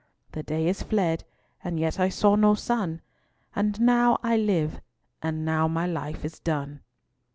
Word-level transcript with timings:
The 0.31 0.41
day 0.41 0.67
is 0.67 0.81
fled, 0.81 1.25
and 1.63 1.79
yet 1.79 1.99
I 1.99 2.09
saw 2.09 2.35
no 2.35 2.55
sun; 2.55 3.01
And 3.55 3.79
now 3.79 4.17
I 4.23 4.35
live, 4.35 4.81
and 5.21 5.45
now 5.45 5.67
my 5.67 5.85
life 5.85 6.25
is 6.25 6.39
done. 6.39 6.81